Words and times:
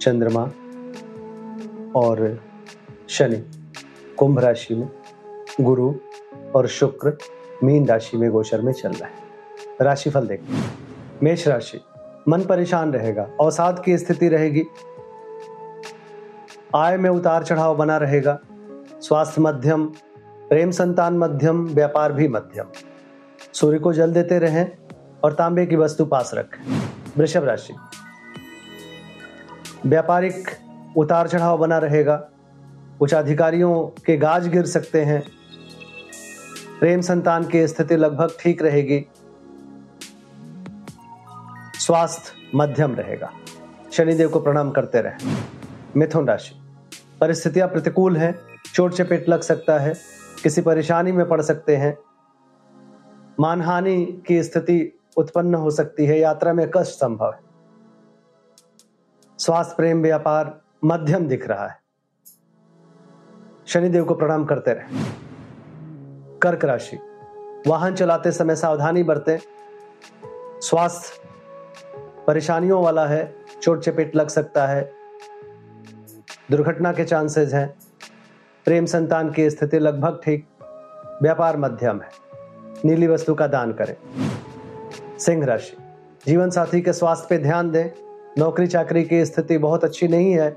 चंद्रमा 0.00 0.42
और 1.96 2.40
शनि। 3.08 3.42
कुंभ 4.18 4.38
राशि 4.38 4.74
में 4.74 4.88
गुरु 5.60 5.94
और 6.56 6.66
शुक्र 6.66 7.16
मीन 7.64 7.86
राशि 7.86 8.16
में 8.16 8.30
गोचर 8.30 8.60
में 8.60 8.72
चल 8.72 8.92
रहा 8.92 9.08
है। 9.08 9.28
राशिफल 9.80 10.26
देखते 10.26 10.52
हैं 10.52 10.70
मेष 11.22 11.48
राशि, 11.48 11.80
मन 12.28 12.42
परेशान 12.42 12.92
रहेगा, 12.92 13.22
अवसाद 13.22 13.82
की 13.84 13.98
स्थिति 13.98 14.28
रहेगी। 14.28 14.64
आय 16.76 16.96
में 16.96 17.10
उतार 17.10 17.44
चढ़ाव 17.44 17.76
बना 17.76 17.96
रहेगा। 17.96 18.38
स्वास्थ्य 19.00 19.40
मध्यम, 19.40 19.86
प्रेम 20.48 20.70
संतान 20.70 21.18
मध्यम, 21.18 21.66
व्यापार 21.66 22.12
भी 22.12 22.28
मध्यम। 22.28 22.66
सूर्य 23.52 23.78
को 23.78 23.92
जल 23.92 24.12
देते 24.12 24.38
रहें 24.38 24.70
और 25.24 25.32
तांबे 25.32 25.66
की 25.66 25.76
वस्तु 25.76 26.04
पास 26.04 26.30
रखें। 26.34 26.80
वृषभ 27.16 27.44
राशि 27.44 27.74
व्यापारिक 29.86 30.50
उतार 30.96 31.28
चढ़ाव 31.28 31.58
बना 31.58 31.78
रहेगा। 31.78 32.16
कुछ 32.98 33.14
अधिकारियों 33.14 33.84
के 33.84 34.16
गाज 34.16 34.48
गिर 34.48 34.66
सकते 34.66 35.02
हैं। 35.02 35.22
प्रेम 36.80 37.00
संतान 37.00 37.44
की 37.44 37.68
स्थिति 37.68 37.96
लगभग 37.96 38.36
ठीक 38.40 38.62
रहेगी। 38.62 39.06
स्वास्थ्य 41.78 42.32
मध्यम 42.54 42.94
रहेगा। 42.94 43.32
शनिदेव 43.92 44.28
को 44.28 44.40
प्रणाम 44.40 44.70
करते 44.70 45.00
रहें। 45.00 45.44
मिथुन 45.96 46.28
राशि। 46.28 46.54
परिस्थितियाँ 47.20 47.68
प्रतिकूल 47.68 48.16
हैं। 48.16 48.38
चोट 48.74 48.92
चपेट 48.92 49.28
लग 49.28 49.40
सकता 49.40 49.78
है। 49.78 49.94
किसी 50.42 50.60
परेशानी 50.60 51.12
में 51.12 51.28
पड़ 51.28 51.42
सकते 51.42 51.76
हैं। 51.76 51.98
मानहानि 53.40 54.22
की 54.26 54.42
स्थिति 54.42 54.98
उत्पन्न 55.16 55.54
हो 55.54 55.70
सकती 55.70 56.06
है। 56.06 56.20
यात्रा 56.20 56.52
में 56.52 56.70
कष्ट 56.76 56.92
संभव 56.92 57.26
है। 57.26 57.49
स्वास्थ्य 59.40 59.74
प्रेम 59.76 60.02
व्यापार 60.02 60.60
मध्यम 60.84 61.28
दिख 61.28 61.48
रहा 61.48 61.66
है। 61.66 61.76
शनिदेव 63.66 64.04
को 64.04 64.14
प्रणाम 64.14 64.44
करते 64.44 64.72
रहे। 64.72 64.84
कर्क 66.38 66.64
राशि, 66.64 66.98
वाहन 67.66 67.94
चलाते 67.94 68.32
समय 68.32 68.56
सावधानी 68.56 69.02
बरतें। 69.02 69.38
स्वास्थ्य 70.60 71.28
परेशानियों 72.26 72.82
वाला 72.82 73.06
है, 73.06 73.34
चोट 73.62 73.80
चपेट 73.80 74.16
लग 74.16 74.28
सकता 74.28 74.66
है। 74.66 74.92
दुर्घटना 76.50 76.92
के 76.92 77.04
चांसेस 77.04 77.54
हैं। 77.54 77.74
प्रेम 78.64 78.86
संतान 78.86 79.32
की 79.32 79.50
स्थिति 79.50 79.78
लगभग 79.78 80.20
ठीक। 80.24 80.48
व्यापार 81.22 81.56
मध्यम 81.56 82.00
है। 82.00 82.10
नीली 82.84 83.06
वस्तु 83.06 83.34
का 83.34 83.46
दान 83.46 83.72
करें। 83.72 83.96
सिंह 85.18 85.44
राशि 85.44 85.76
जीवन 86.26 86.50
साथी 86.50 86.80
के 86.80 86.92
स्वास्थ्य 86.92 87.26
पे 87.30 87.38
ध्यान 87.38 87.70
दें। 87.70 88.09
नौकरी 88.38 88.66
चाकरी 88.66 89.04
की 89.04 89.24
स्थिति 89.24 89.58
बहुत 89.58 89.84
अच्छी 89.84 90.08
नहीं 90.08 90.32
है। 90.32 90.50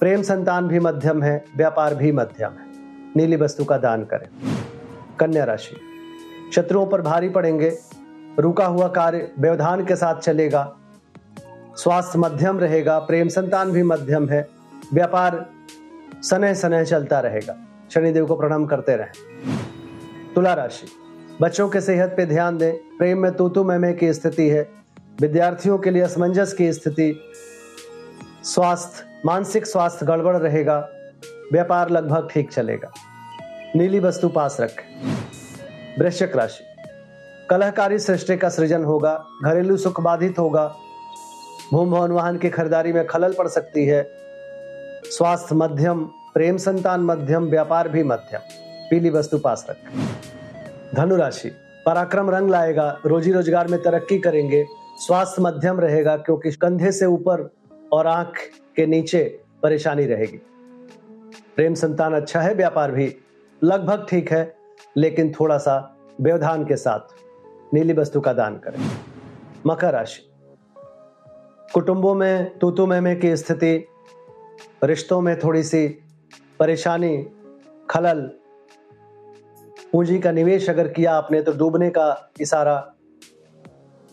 प्रेम 0.00 0.22
संतान 0.22 0.68
भी 0.68 0.80
मध्यम 0.80 1.22
है, 1.22 1.44
व्यापार 1.56 1.94
भी 1.94 2.12
मध्यम 2.12 2.50
है। 2.50 2.66
नीली 3.16 3.36
वस्तु 3.36 3.64
का 3.64 3.78
दान 3.78 4.04
करें। 4.04 4.28
कन्या 5.20 5.44
राशि। 5.44 5.76
शत्रुओं 6.54 6.86
पर 6.86 7.02
भारी 7.02 7.28
पड़ेंगे। 7.28 7.78
रुका 8.38 8.66
हुआ 8.66 8.88
कार्य 8.88 9.32
व्यवधान 9.38 9.84
के 9.84 9.96
साथ 9.96 10.14
चलेगा। 10.14 10.76
स्वास्थ्य 11.76 12.18
मध्यम 12.18 12.58
रहेगा, 12.58 12.98
प्रेम 12.98 13.28
संतान 13.28 13.70
भी 13.70 13.82
मध्यम 13.82 14.28
है। 14.28 14.48
व्यापार 14.94 15.50
सने 16.22 16.54
सने 16.54 16.84
चलता 16.84 17.20
रहेगा। 17.20 17.56
शनिदेव 17.90 18.26
को 18.26 18.36
प्रणाम 18.36 18.66
करते 18.66 18.96
रहें। 18.96 19.12
तुला 20.34 20.54
राशि। 20.54 20.86
बच्चों 21.40 21.68
के 21.68 21.80
सेहत 21.80 22.14
पे 22.16 22.26
ध्यान 22.26 22.58
दें। 22.58 22.96
प्रेम 22.98 23.18
में 23.18 23.34
तूतु 23.34 23.64
मैमे 23.64 23.92
की 23.92 24.12
स्थिति 24.12 24.48
है। 24.48 24.81
विद्यार्थियों 25.20 25.78
के 25.78 25.90
लिए 25.90 26.02
असमंजस 26.02 26.52
की 26.52 26.72
स्थिति। 26.72 27.20
स्वास्थ्य, 28.44 29.04
मानसिक 29.26 29.66
स्वास्थ्य 29.66 30.06
गड़बड़ 30.06 30.36
रहेगा। 30.36 30.88
व्यापार 31.52 31.90
लगभग 31.90 32.28
ठीक 32.30 32.52
चलेगा। 32.52 32.90
नीली 33.76 34.00
वस्तु 34.00 34.28
पास 34.28 34.56
रखें। 34.60 34.84
वृश्चिक 35.98 36.36
राशि। 36.36 36.64
कलहकारी 37.50 37.98
सृष्टि 37.98 38.36
का 38.36 38.48
सृजन 38.48 38.84
होगा। 38.84 39.24
घरेलू 39.44 39.76
सुख 39.76 40.00
बाधित 40.00 40.38
होगा। 40.38 40.66
भूम 41.72 41.90
भवन 41.90 42.10
वाहन 42.10 42.38
की 42.38 42.50
खरीदारी 42.50 42.92
में 42.92 43.06
खलल 43.06 43.32
पड़ 43.32 43.48
सकती 43.48 43.86
है। 43.86 44.02
स्वास्थ्य 45.06 45.54
मध्यम, 45.54 46.04
प्रेम 46.34 46.56
संतान 46.56 47.00
मध्यम, 47.00 47.44
व्यापार 47.44 47.88
भी 47.88 48.02
मध्यम। 48.02 48.40
पीली 48.90 49.10
वस्तु 49.10 49.38
पास 49.38 49.66
रखें। 49.70 50.06
धनुराशि 50.94 51.48
पराक्रम 51.86 52.30
रंग 52.30 52.50
लाएगा। 52.50 52.98
रोजी 53.06 53.32
रोज़गार 53.32 53.68
में 53.68 53.82
तरक्की 53.82 54.18
करेंगे। 54.18 54.64
स्वास्थ्य 55.06 55.42
मध्यम 55.42 55.80
रहेगा 55.80 56.16
क्योंकि 56.16 56.50
कंधे 56.50 56.92
से 56.92 57.06
ऊपर 57.06 57.54
और 57.92 58.06
आँख 58.06 58.34
के 58.76 58.86
नीचे 58.86 59.40
परेशानी 59.62 60.06
रहेगी। 60.06 60.36
प्रेम 61.56 61.74
संतान 61.74 62.14
अच्छा 62.14 62.40
है, 62.40 62.54
व्यापार 62.54 62.90
भी 62.90 63.16
लगभग 63.64 64.06
ठीक 64.10 64.32
है, 64.32 64.56
लेकिन 64.96 65.32
थोड़ा 65.32 65.58
सा 65.58 65.96
व्यवधान 66.20 66.64
के 66.64 66.76
साथ 66.76 67.00
नीली 67.74 67.92
वस्तु 67.92 68.20
का 68.20 68.32
दान 68.32 68.58
करें। 68.58 68.90
मकर 69.66 69.92
राशि। 69.92 70.32
कुटुंबों 71.74 72.14
में, 72.14 72.58
तूतु 72.58 72.86
महमे 72.86 73.16
की 73.16 73.36
स्थिति, 73.36 73.88
रिश्तों 74.84 75.20
में 75.20 75.38
थोड़ी 75.38 75.62
सी 75.62 75.88
परेशानी, 76.58 77.26
खलल, 77.90 78.20
पूंजी 79.92 80.18
का 80.18 80.32
निवेश 80.32 80.70
अगर 80.70 80.88
किया 80.88 81.14
आपने 81.14 81.42
तो 81.42 81.52
डूबने 81.52 81.90
का 81.90 82.30
इशारा 82.40 82.91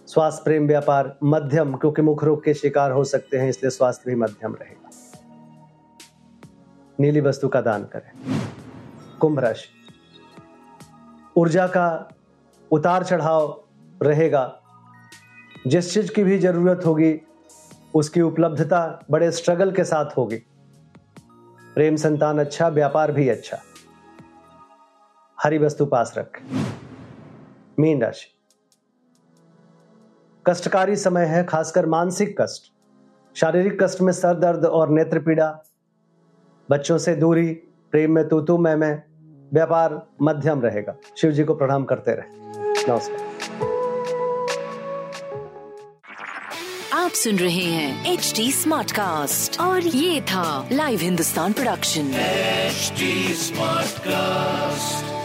स्वास्थ्य 0.10 0.42
प्रेम 0.44 0.68
व्यापार 0.68 1.18
मध्यम, 1.24 1.76
क्योंकि 1.76 2.02
मुख 2.02 2.24
रोग 2.24 2.44
के 2.44 2.54
शिकार 2.54 2.92
हो 2.92 3.04
सकते 3.04 3.38
हैं, 3.38 3.50
इसलिए 3.50 3.70
स्वास्थ्य 3.70 4.04
भी 4.08 4.16
मध्यम 4.16 4.56
रहेगा। 4.56 4.90
नीली 7.00 7.22
वस्तु 7.22 7.48
का 7.48 7.62
दान 7.62 7.84
करें। 7.84 8.42
कुंभ 9.20 9.40
राशि। 9.40 9.70
ऊर्जा 11.38 11.68
का 11.68 12.10
उतार 12.72 13.04
चढ़ाव 13.04 13.64
रहेगा। 14.04 14.62
जिस 15.68 15.94
चीज़ 15.94 16.14
की 16.14 16.24
भी 16.24 16.40
ज़रूरत 16.40 16.86
होगी, 16.86 17.22
उसकी 17.94 18.22
उपलब्धता 18.22 19.06
बड़े 19.12 19.32
स्ट्रगल 19.32 19.72
के 19.72 19.84
साथ 19.84 20.06
होगी। 20.06 20.44
प्रेम 21.76 21.96
संतान 21.96 22.40
अच्छा 22.40 22.68
व्यापार 22.68 23.12
भी 23.12 23.30
अच्छा। 23.30 23.60
हरी 25.44 25.58
वस्तु 25.58 25.86
पास 25.86 26.14
रख। 26.18 26.42
मीन 27.80 28.02
राशि। 28.02 28.39
कष्टकारी 30.50 30.96
समय 30.96 31.26
है 31.26 31.44
खासकर 31.44 31.86
मानसिक 31.86 32.42
कष्ट। 32.42 32.72
शारीरिक 33.40 33.84
कष्ट 33.84 34.02
में 34.02 34.14
सर 34.14 34.40
दर्द 34.40 34.66
और 34.66 34.90
नेत्र 34.90 35.20
पीड़ा। 35.20 35.64
बच्चों 36.72 36.98
से 36.98 37.16
दूरी 37.16 37.48
प्रेम 37.92 38.12
में 38.12 38.30
तू 38.30 38.42
तू 38.42 38.58
मैं 38.58 38.76
में 38.76 39.04
व्यापार 39.54 40.08
मध्यम 40.22 40.62
रहेगा। 40.62 40.96
शिव 41.18 41.32
जी 41.32 41.44
को 41.44 41.56
प्रणाम 41.56 41.84
करते 41.84 42.12
रहे। 42.12 42.28
नमस्कार। 42.92 43.20
आप 46.94 47.12
सुन 47.12 47.36
रहे 47.36 47.64
हैं 47.64 48.14
एच 48.14 48.34
डी 48.36 48.52
स्मार्ट 48.52 48.92
कास्ट 48.92 49.60
और 49.60 49.82
ये 49.82 50.22
था 50.22 50.70
live 50.72 51.00
Hindustan 51.00 51.54
production 51.54 52.12
HD 52.70 53.12
Smartcast. 53.46 55.19